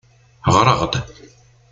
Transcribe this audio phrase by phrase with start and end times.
[0.53, 0.93] Ɣer-aɣ-d.